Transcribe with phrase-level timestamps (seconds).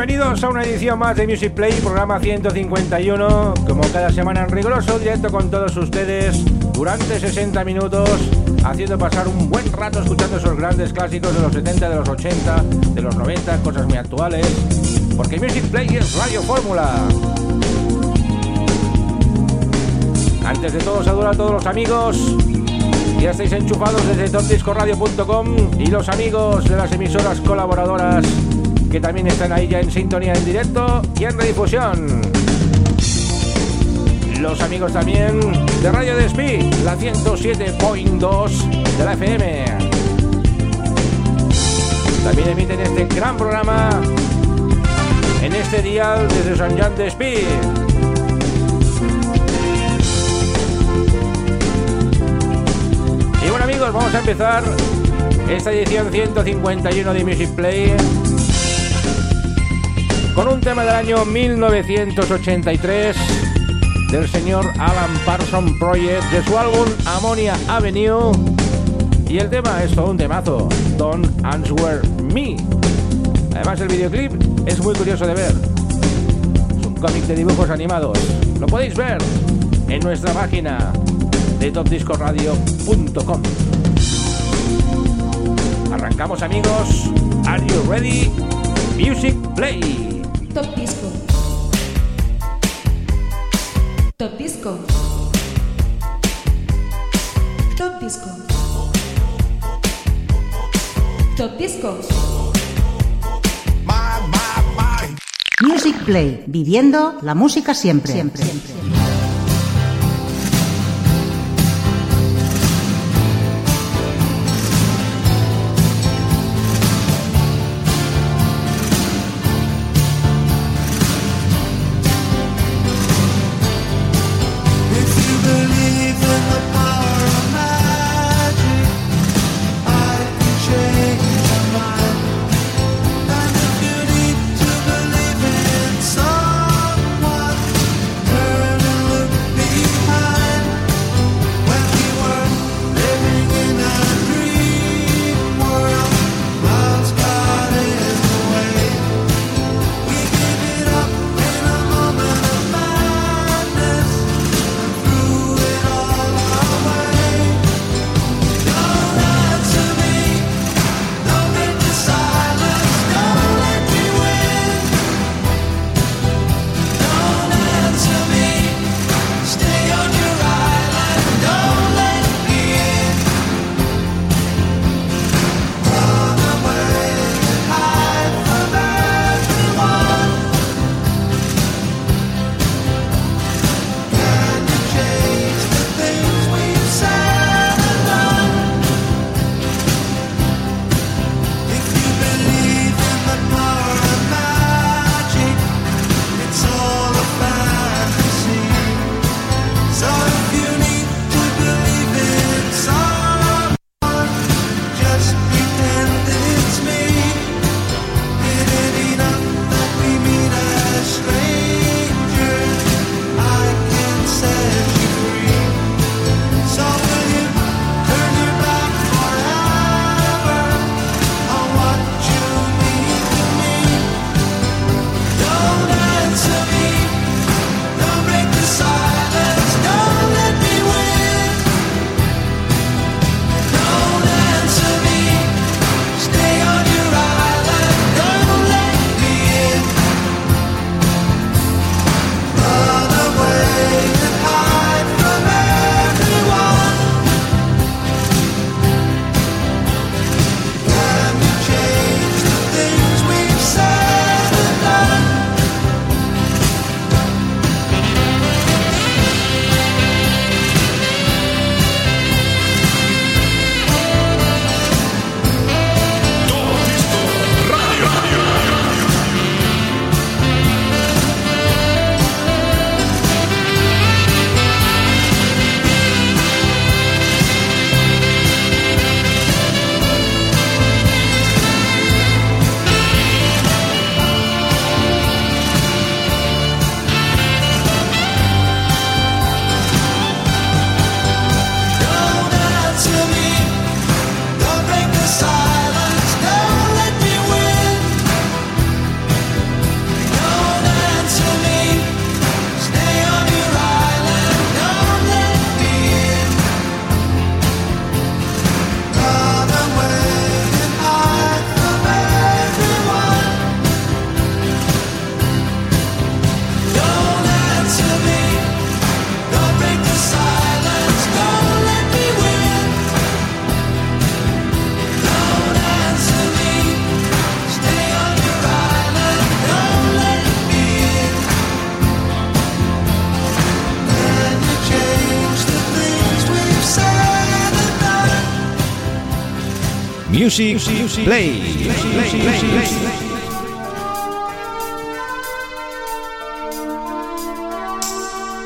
[0.00, 4.98] Bienvenidos a una edición más de Music Play, programa 151, como cada semana en riguroso
[4.98, 8.08] directo con todos ustedes durante 60 minutos,
[8.64, 12.62] haciendo pasar un buen rato escuchando esos grandes clásicos de los 70, de los 80,
[12.94, 14.46] de los 90, cosas muy actuales,
[15.18, 16.94] porque Music Play es Radio Fórmula.
[20.46, 22.36] Antes de todo, saludo a todos los amigos.
[23.20, 28.24] Ya estáis enchufados desde topdiscoradio.com y los amigos de las emisoras colaboradoras
[28.90, 32.20] que también están ahí ya en sintonía en directo y en redifusión.
[34.40, 35.40] Los amigos también
[35.82, 39.64] de Radio Despí, la 107.2 de la FM.
[42.24, 43.90] También emiten este gran programa
[45.42, 47.34] en este dial desde San Jean Despí.
[53.44, 54.64] Y bueno amigos, vamos a empezar
[55.48, 57.94] esta edición 151 de Music Play
[60.40, 63.14] con un tema del año 1983
[64.10, 68.32] del señor Alan Parsons Project de su álbum Ammonia Avenue
[69.28, 72.00] y el tema es todo un temazo, Don't Answer
[72.32, 72.56] Me.
[73.54, 74.32] Además el videoclip
[74.66, 75.52] es muy curioso de ver.
[76.78, 78.18] Es un cómic de dibujos animados.
[78.58, 79.18] Lo podéis ver
[79.88, 80.90] en nuestra página
[81.58, 83.42] de topdiscoradio.com.
[85.92, 87.10] Arrancamos amigos.
[87.46, 88.30] Are you ready?
[88.96, 90.19] Music Play.
[90.54, 91.06] Top Disco.
[94.16, 94.78] Top Disco.
[97.76, 98.30] Top Disco.
[101.36, 101.98] Top Disco.
[105.62, 108.12] Music Play, viviendo la música siempre.
[108.12, 108.44] siempre.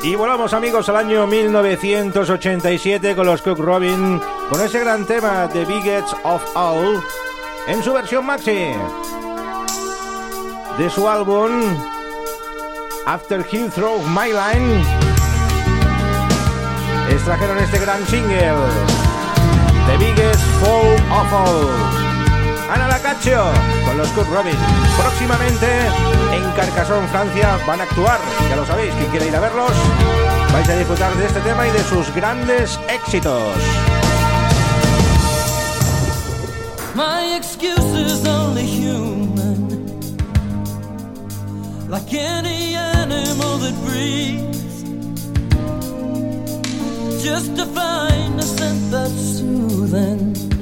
[0.01, 5.63] Y volamos amigos al año 1987 con los Cook Robin, con ese gran tema The
[5.65, 7.03] Biggest of All,
[7.67, 8.71] en su versión maxi.
[10.79, 11.51] De su álbum
[13.05, 14.83] After He Throw My Line,
[17.11, 18.55] extrajeron este gran single,
[19.85, 20.54] The Biggest
[22.71, 23.43] Ana Lacaccio
[23.85, 24.55] con los Cook Robin.
[24.97, 25.67] Próximamente
[26.33, 28.19] en Carcassonne, Francia, van a actuar.
[28.49, 29.71] Ya lo sabéis, quien quiere ir a verlos,
[30.51, 33.55] vais a disfrutar de este tema y de sus grandes éxitos.
[36.95, 39.69] My excuse is only human,
[41.89, 44.83] like any animal that breathes.
[47.23, 47.65] Just a
[48.41, 50.54] scent that's soothing.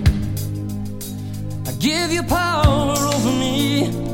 [1.84, 4.13] Give you power over me,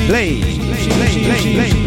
[0.00, 0.70] Music, Play.
[1.30, 1.79] I'm the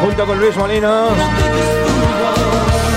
[0.00, 1.10] Junto con Luis Molino.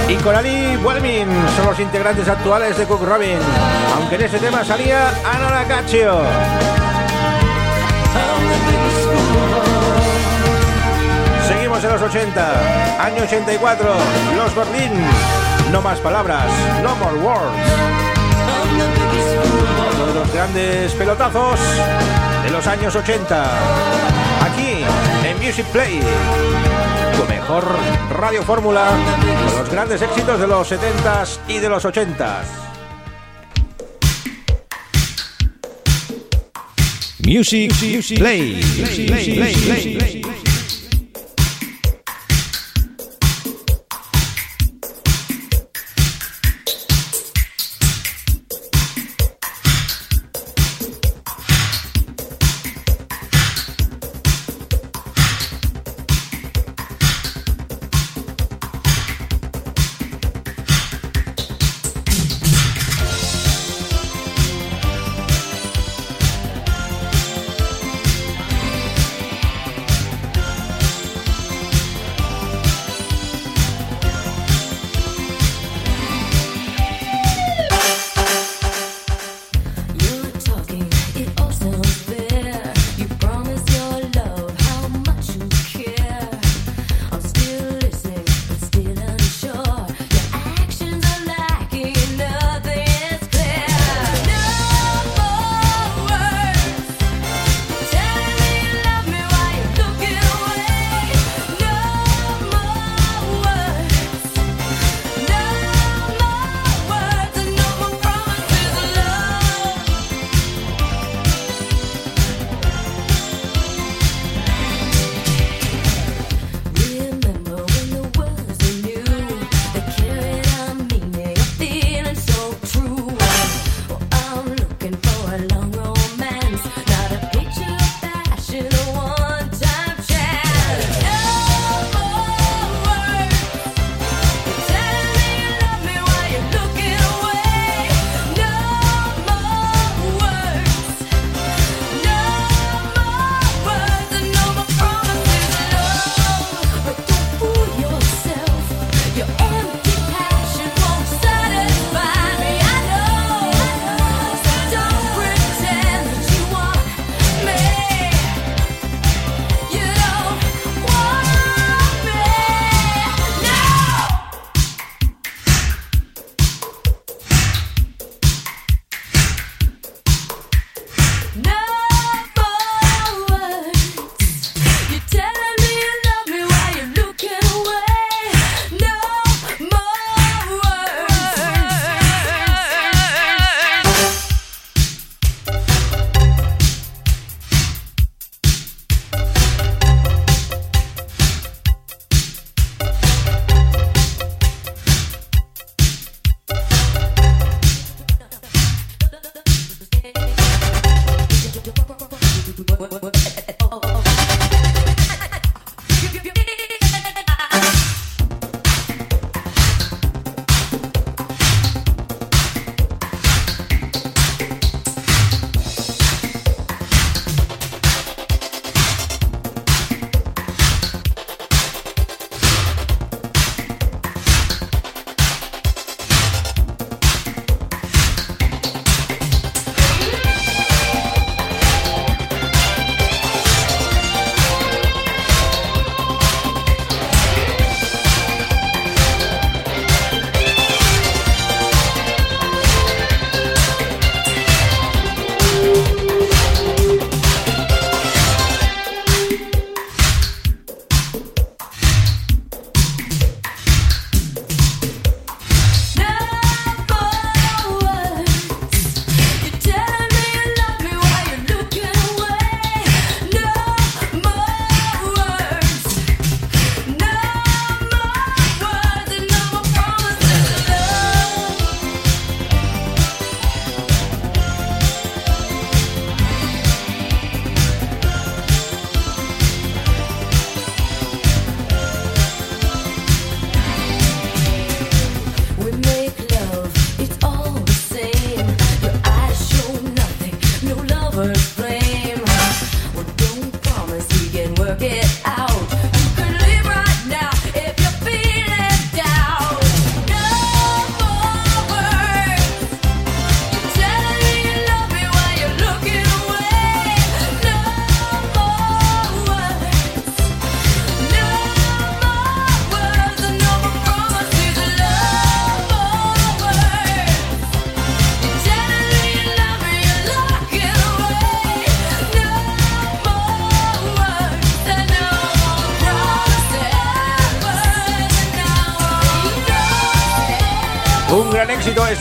[0.08, 3.38] Y Coralie Welmin son los integrantes actuales de Cook Robin,
[3.96, 6.22] aunque en ese tema salía Anna Caccio.
[11.48, 13.90] Seguimos en los 80, año 84,
[14.38, 14.92] los Berlín,
[15.72, 16.48] no más palabras,
[16.82, 17.92] no more words.
[20.04, 21.60] Uno los grandes pelotazos
[22.44, 23.46] de los años 80,
[24.42, 24.84] aquí
[25.26, 26.00] en Music Play
[27.18, 27.66] tu mejor
[28.12, 28.90] radio fórmula
[29.46, 32.62] con los grandes éxitos de los 70s y de los 80s.
[37.26, 38.62] Music, Music Play.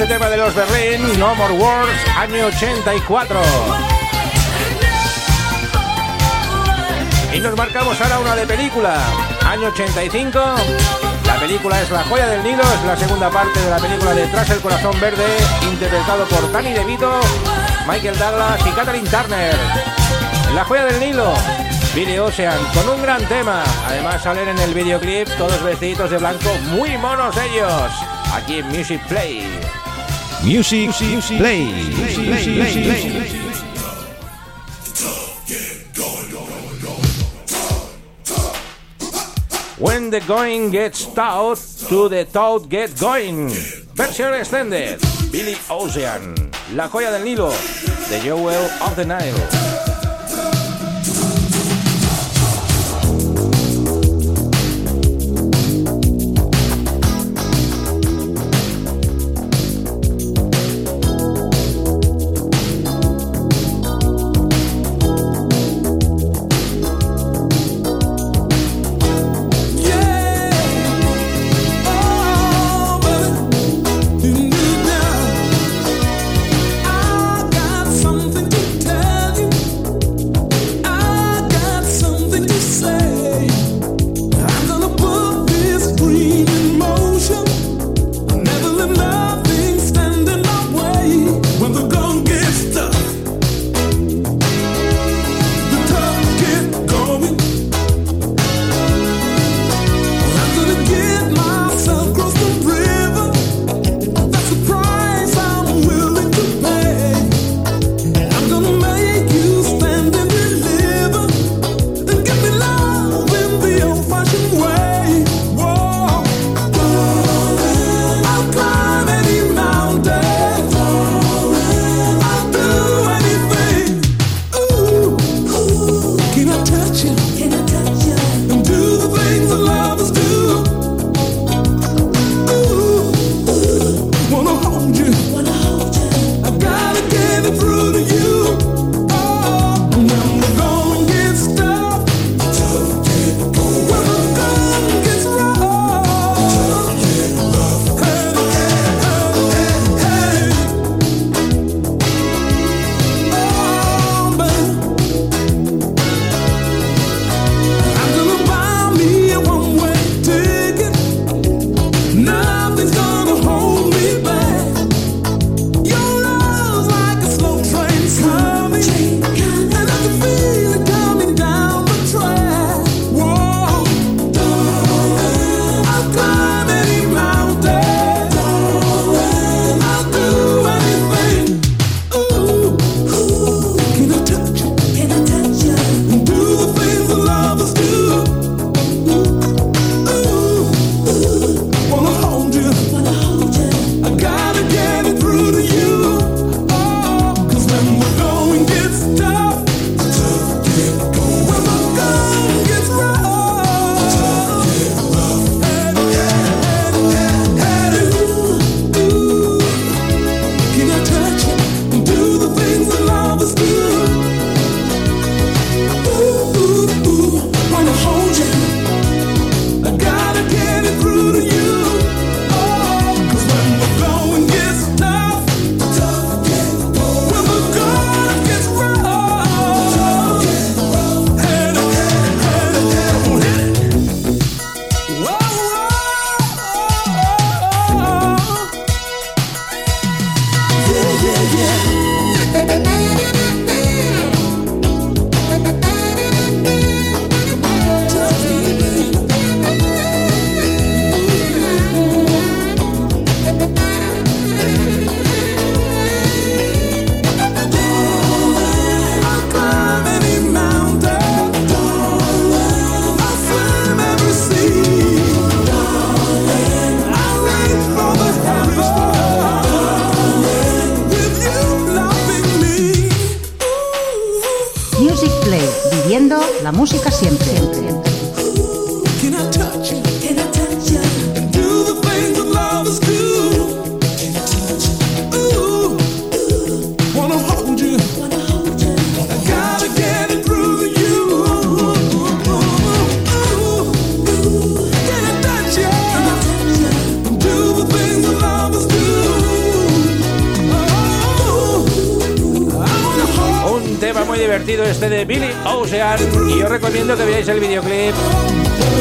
[0.03, 3.43] Este tema de los Berlin, No More Wars, año 84.
[7.35, 8.99] Y nos marcamos ahora una de película,
[9.45, 10.41] año 85.
[11.27, 14.27] La película es La joya del Nilo, es la segunda parte de la película de
[14.29, 15.27] Tras el corazón verde,
[15.71, 17.21] interpretado por Danny DeVito,
[17.87, 19.55] Michael Douglas y Catherine Turner.
[20.55, 21.35] La joya del Nilo,
[21.95, 23.65] Billy Ocean, con un gran tema.
[23.87, 27.93] Además salen en el videoclip todos vestiditos de blanco, muy monos ellos.
[28.33, 29.45] Aquí en Music Play.
[30.45, 31.67] Music, music play.
[39.79, 43.49] When the going gets taut, to the taut get going.
[43.95, 45.01] Versión extended.
[45.31, 46.35] Billy Ocean.
[46.75, 47.51] La joya del Nilo.
[48.09, 49.70] The Jewel of the Nile.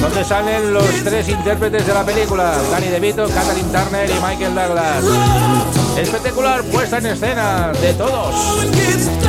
[0.10, 5.04] Donde salen los tres intérpretes de la película, Danny DeVito, Kathleen Turner y Michael Douglas.
[5.98, 8.36] Espectacular puesta en escena de todos.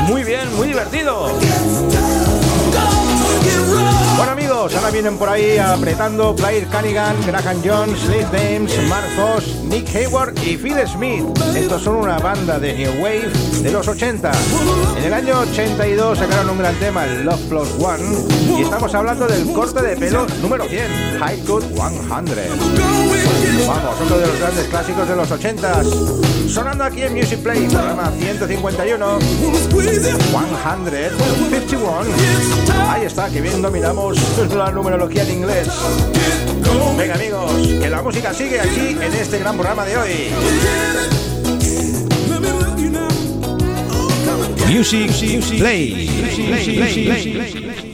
[0.08, 1.32] Muy bien, muy divertido.
[4.20, 9.64] Bueno amigos, ahora vienen por ahí apretando Blair Cunningham, Graham Jones, Lee James, Mark Foss,
[9.64, 11.24] Nick Hayward y Phil Smith.
[11.56, 13.30] Estos son una banda de New Wave
[13.62, 14.30] de los 80.
[14.98, 19.54] En el año 82 sacaron un gran tema, Love Plus One, y estamos hablando del
[19.54, 21.78] corte de pelo número 100, High Cut 100.
[23.66, 25.82] Vamos, otro de los grandes clásicos de los 80
[26.50, 32.00] Sonando aquí en Music Play, programa 151, 151.
[32.88, 34.09] Ahí está, que bien dominamos
[34.56, 35.68] la numerología en inglés.
[36.96, 40.30] Venga amigos, que la música sigue aquí en este gran programa de hoy.
[44.68, 45.10] Music
[45.58, 46.08] Play.
[46.08, 47.89] Play, play, play.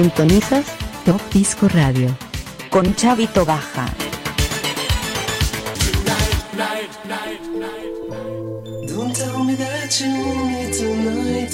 [0.00, 0.64] Sintonizas
[1.04, 2.08] Top Disco Radio.
[2.70, 3.84] con Chavito Baja.
[8.88, 10.08] Don't tell me that you
[10.48, 11.52] me tonight.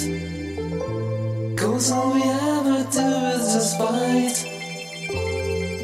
[1.57, 4.37] Cause all we ever do is just fight.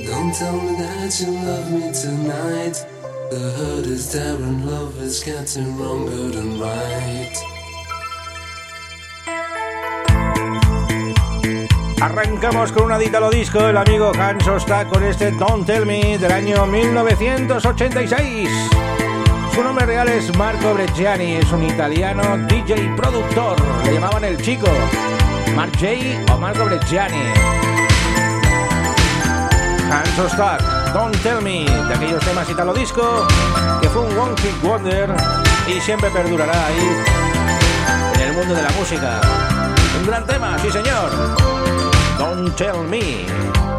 [0.07, 2.75] Don't tell me that you love me tonight.
[3.29, 7.52] The hurt is there and love is getting wronger than right.
[12.03, 16.17] Arrancamos con una dita lo disco el amigo Hans está con este Don't Tell Me
[16.17, 18.49] del año 1986.
[19.55, 23.55] Su nombre real es Marco Breggiani, es un italiano DJ productor.
[23.85, 24.67] Le llamaban el chico,
[25.55, 27.23] Mark J o Marco Breggiani.
[29.89, 30.61] Hans Stock,
[30.93, 33.25] Don't Tell Me, de aquellos temas italo disco,
[33.81, 35.09] que fue un one hit wonder
[35.69, 36.97] y siempre perdurará ahí
[38.15, 39.21] en el mundo de la música.
[40.01, 41.82] Un gran tema, sí señor.
[42.17, 43.72] Don't Tell Me.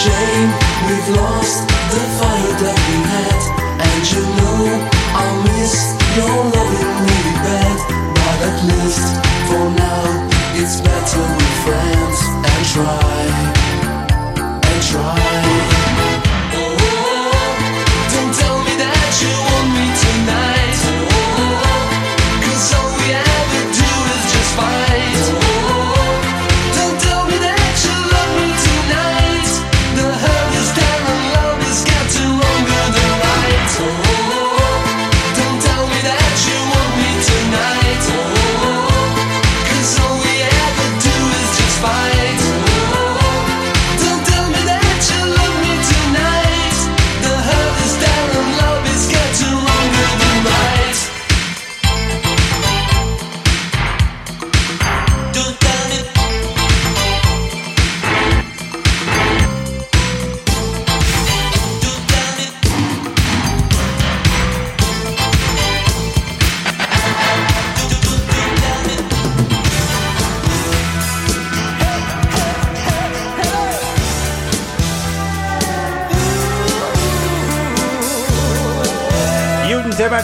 [0.00, 0.48] Shame
[0.88, 3.40] we've lost the fire that we had,
[3.84, 4.60] and you know
[5.20, 5.74] I'll miss
[6.16, 7.78] your loving really bad.
[8.16, 9.06] But at least
[9.48, 10.06] for now,
[10.56, 13.20] it's better with friends and try
[14.70, 15.59] and try.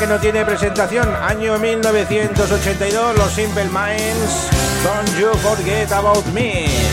[0.08, 4.48] No tiene presentación, año 1982, los Simple Minds,
[4.84, 6.85] Don't You Forget About Me.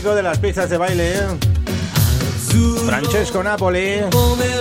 [0.00, 1.14] De las pistas de baile.
[2.86, 4.00] Francesco Napoli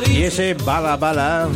[0.08, 1.48] y ese Bala Bala.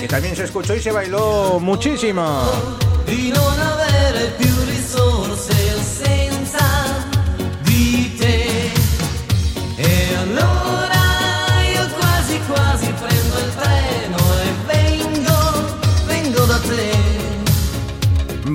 [0.00, 2.42] Que también se escuchó y se bailó muchísimo.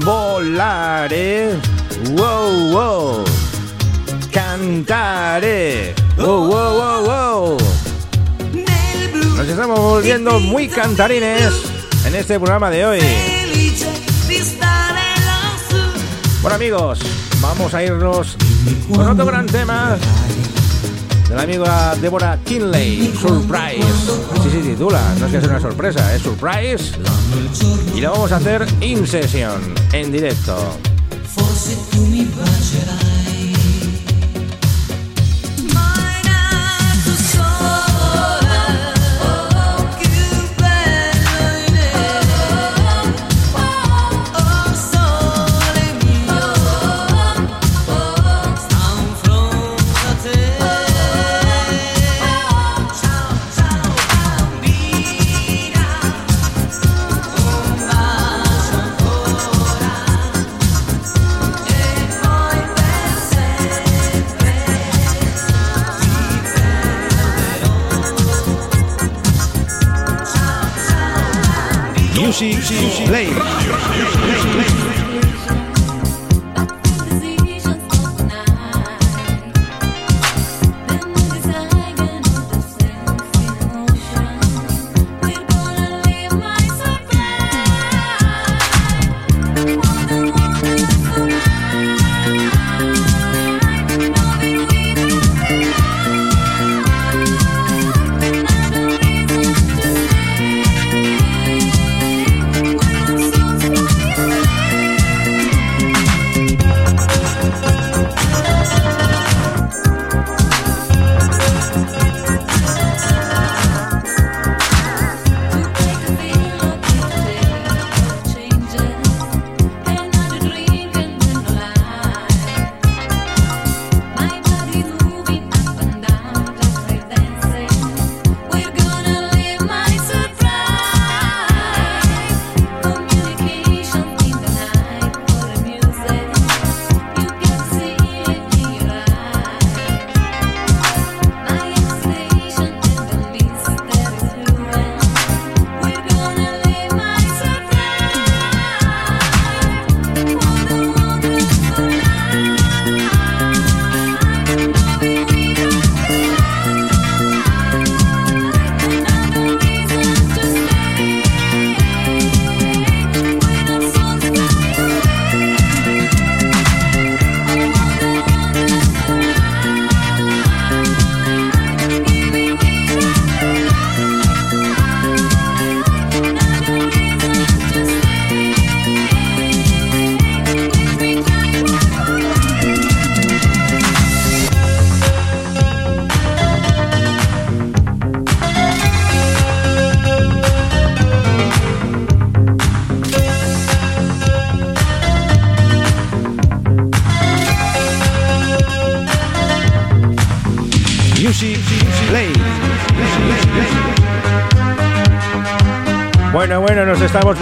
[0.04, 1.70] Volare.
[2.12, 3.24] Wow, wow.
[4.32, 5.93] Cantare.
[6.18, 7.57] Wow, wow, wow, wow.
[9.38, 11.53] Nos estamos volviendo muy cantarines
[12.05, 12.99] en este programa de hoy.
[16.41, 16.99] Bueno amigos,
[17.39, 18.36] vamos a irnos
[18.93, 19.95] con otro gran tema
[21.30, 23.86] de la amiga Débora Kinley, Surprise.
[24.43, 26.91] Sí, sí, titula, no es que sea una sorpresa, es Surprise.
[27.95, 29.62] Y lo vamos a hacer in session,
[29.93, 30.91] en directo.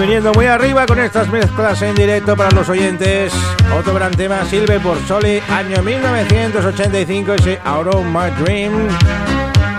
[0.09, 3.31] Viniendo muy arriba con estas mezclas en directo para los oyentes.
[3.77, 7.59] Otro gran tema, Silver por Soli, año 1985, ese
[8.05, 8.87] My Dream,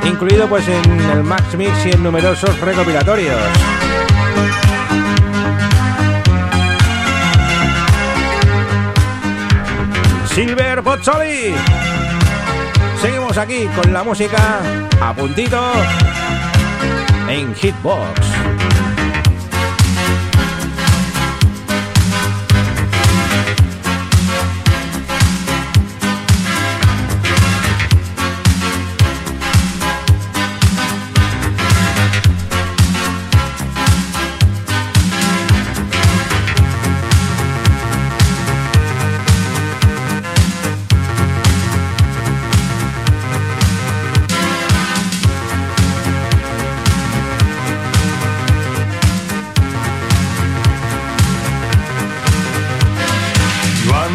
[0.05, 3.41] incluido pues en el Max Mix y en numerosos recopilatorios.
[10.27, 11.57] Silver Pozzoli.
[13.03, 14.61] Seguimos aquí con la música
[15.01, 15.73] a puntito
[17.29, 18.40] en Hitbox.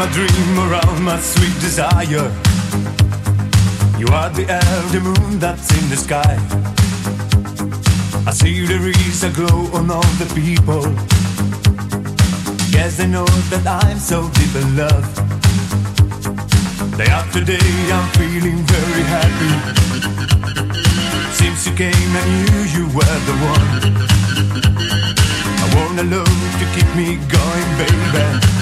[0.06, 2.30] My dream around my sweet desire.
[3.98, 6.38] You are the air, moon that's in the sky.
[8.28, 10.84] I see there is a glow on all the people.
[12.70, 15.08] Yes, they know that I'm so deep in love.
[16.98, 19.54] Day after day, I'm feeling very happy.
[21.40, 23.70] Since you came, I knew you were the one.
[25.64, 28.56] I want a love to keep me going, baby.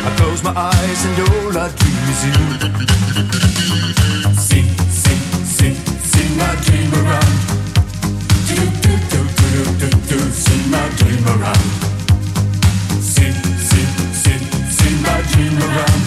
[0.00, 2.34] I close my eyes and all I dream is you.
[4.38, 4.68] Sing,
[5.02, 5.74] sing, sing,
[6.12, 7.34] sing my dream around.
[8.48, 11.66] Do, do, do, do, do, do, do, sing my dream around.
[13.02, 13.34] Sing,
[13.68, 13.90] sing,
[14.22, 14.42] sing,
[14.78, 16.02] sing my dream around.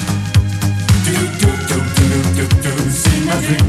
[1.05, 3.67] Do, do, do, do, do, do, sing my dream.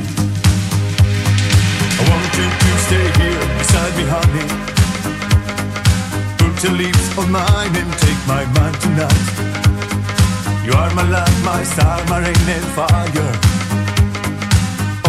[1.99, 4.47] I want you to stay here beside me, honey.
[6.39, 9.72] Put your lips on mine and take my mind tonight.
[10.65, 13.33] You are my light, my star, my rain and fire.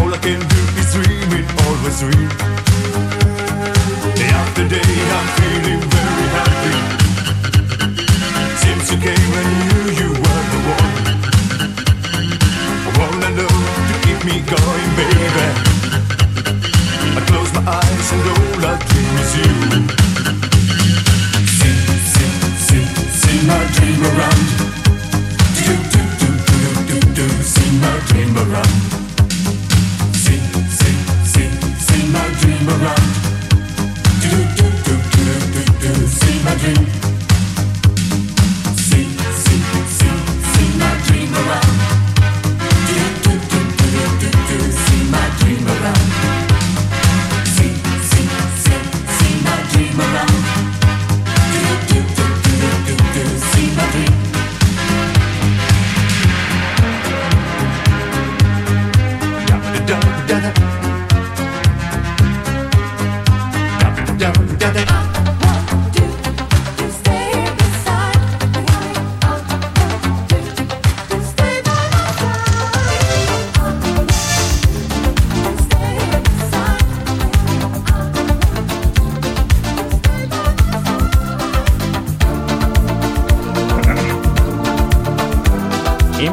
[0.01, 2.30] All I can do is dream it, always dream.
[4.18, 6.76] Day after day, I'm feeling very happy.
[8.64, 10.93] Since you came, I knew you were the one.
[12.88, 13.54] I wanna know
[13.89, 15.47] to keep me going, baby.
[17.14, 19.54] I close my eyes and all I dream is you.
[21.58, 21.80] Sing,
[22.14, 22.34] sing,
[22.68, 22.88] sing,
[23.22, 24.83] sing my dream around.
[27.84, 28.74] My dream around.
[30.24, 30.44] Sing,
[32.12, 33.08] my dream around.
[34.24, 35.92] Do, do, do, do, do, do,
[36.46, 37.12] my dream.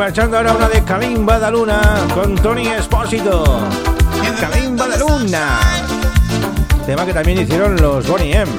[0.01, 1.79] Marchando ahora una de Kalimba de Luna
[2.15, 3.69] con Tony Espósito.
[4.41, 5.61] Kalimba de Luna.
[6.87, 8.51] Tema que también hicieron los Bonnie M.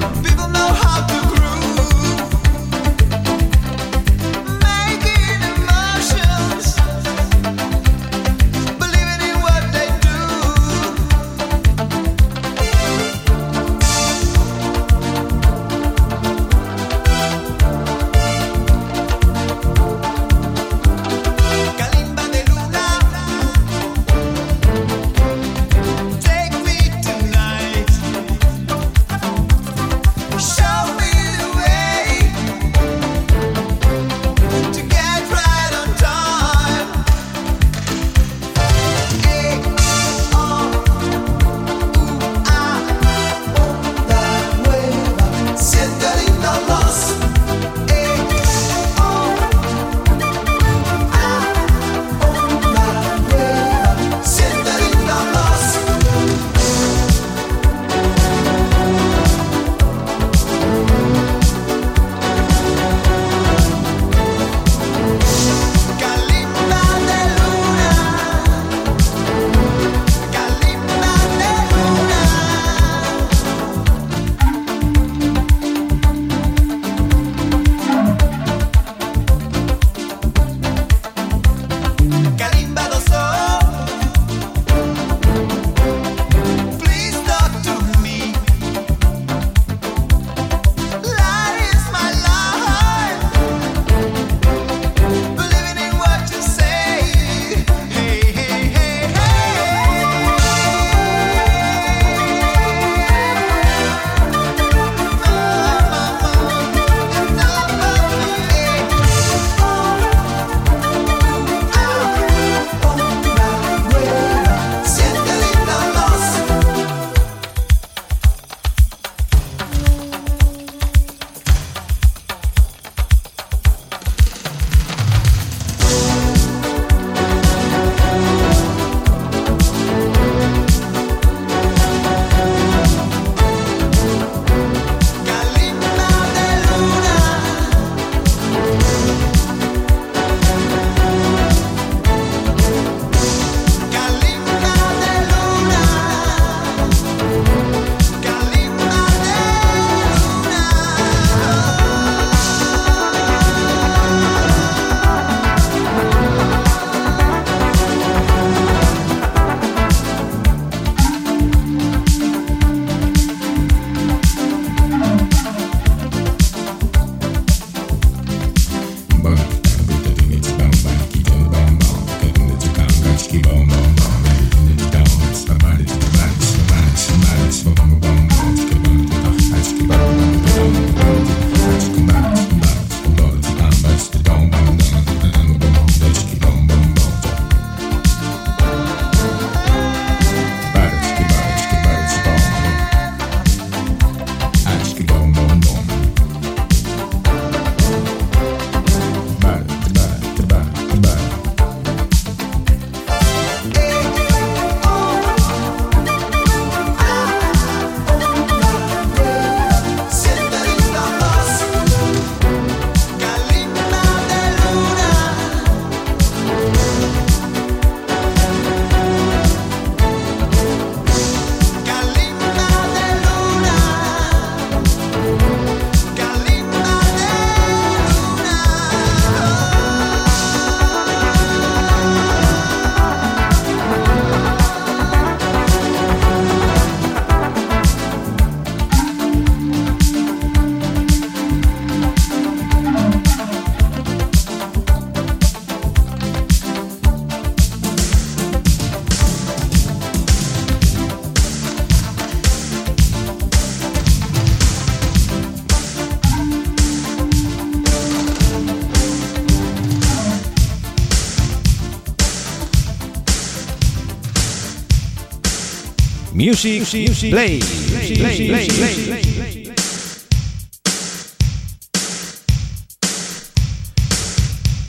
[266.52, 267.60] Music, Play.
[267.60, 269.72] Play, play, play,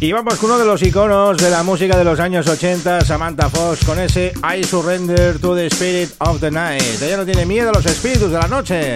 [0.02, 3.50] Y vamos con uno de los iconos de la música de los años 80, Samantha
[3.50, 7.02] Fox, con ese I Surrender to the Spirit of the Night.
[7.02, 8.94] Ella no tiene miedo a los espíritus de la noche.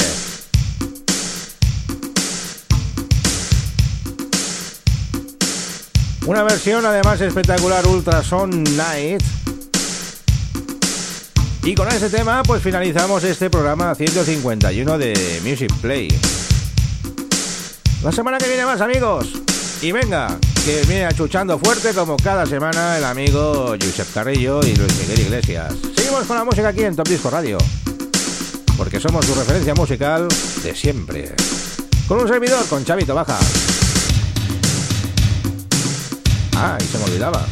[6.25, 9.36] Una versión además espectacular Ultrason Night.
[11.67, 16.07] Y con ese tema pues finalizamos este programa 151 de Music Play.
[18.01, 19.33] La semana que viene más amigos.
[19.81, 24.97] Y venga, que viene achuchando fuerte como cada semana el amigo Josep Carrillo y Luis
[24.97, 25.73] Miguel Iglesias.
[25.93, 27.57] Seguimos con la música aquí en Top Disco Radio.
[28.77, 30.29] Porque somos su referencia musical
[30.63, 31.35] de siempre.
[32.07, 33.37] Con un servidor, con Chavito Baja.
[36.55, 37.45] Ah, y se me olvidaba.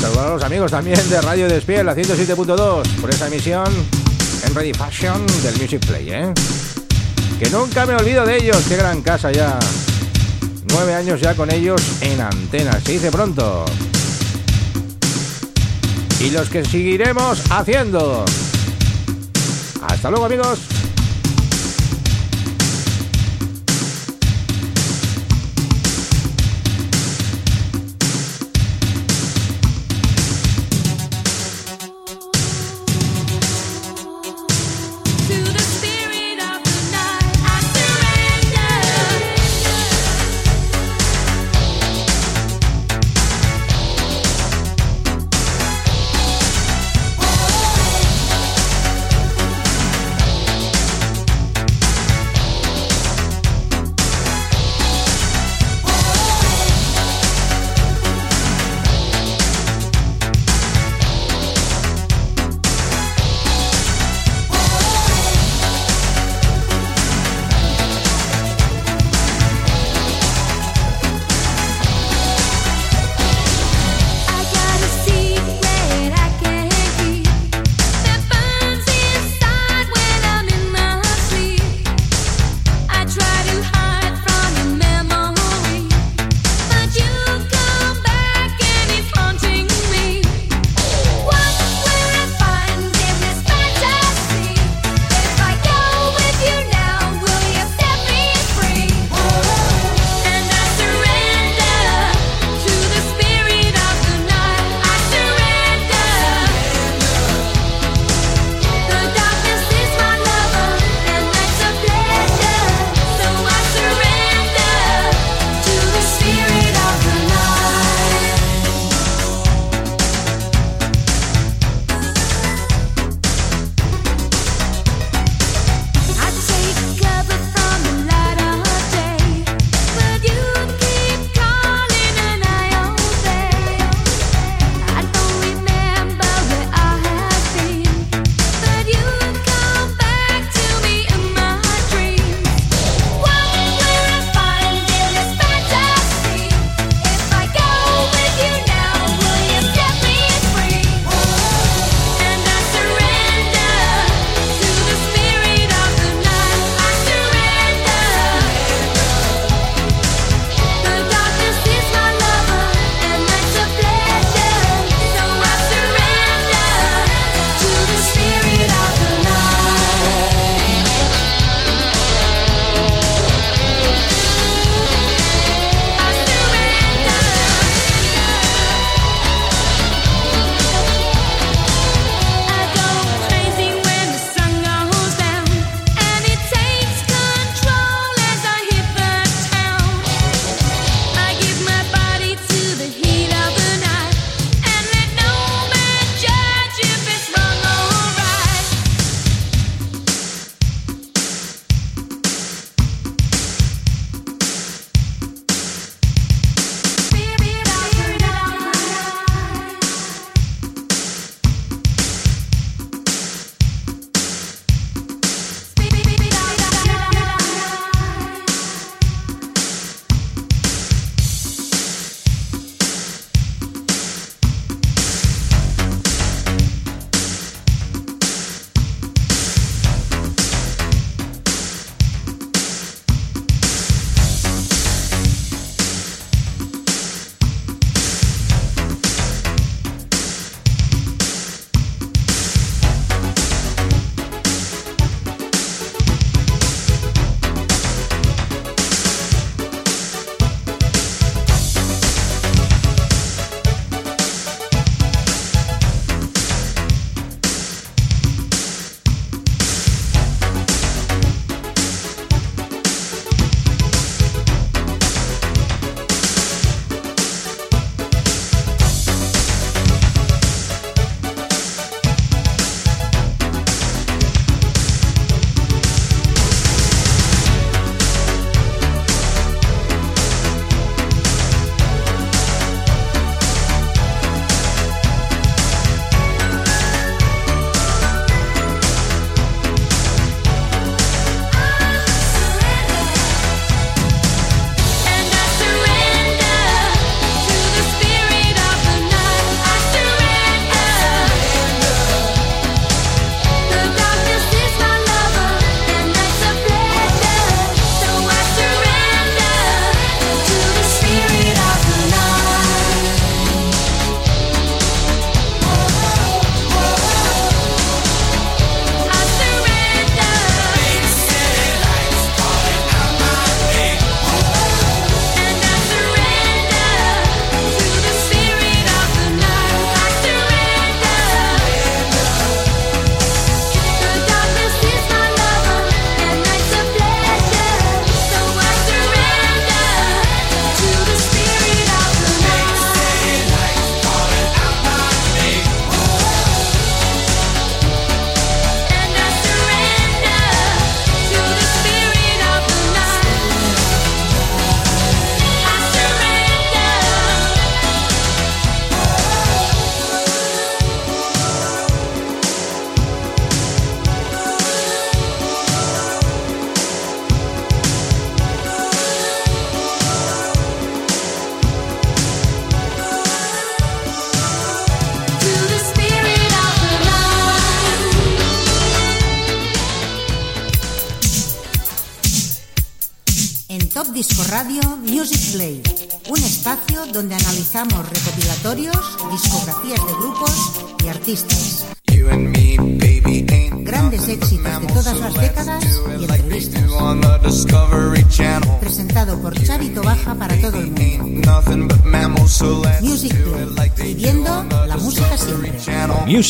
[0.00, 3.66] Saludar a los amigos también de Radio Despiel, la 107.2, por esa emisión
[4.44, 6.34] en Ready Fashion del Music Play, ¿eh?
[7.38, 9.58] Que nunca me olvido de ellos, qué gran casa ya.
[10.70, 13.64] Nueve años ya con ellos en antena, se dice pronto.
[16.20, 18.24] Y los que seguiremos haciendo.
[19.82, 20.75] Hasta luego amigos.